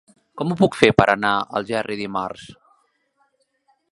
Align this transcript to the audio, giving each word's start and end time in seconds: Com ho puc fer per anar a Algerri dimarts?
Com 0.41 0.53
ho 0.53 0.55
puc 0.61 0.77
fer 0.79 0.89
per 1.01 1.05
anar 1.13 1.33
a 1.41 1.43
Algerri 1.59 1.99
dimarts? 2.01 2.47